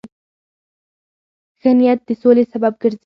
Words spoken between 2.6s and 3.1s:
ګرځي.